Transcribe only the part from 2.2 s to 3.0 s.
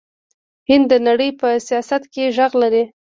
غږ لري.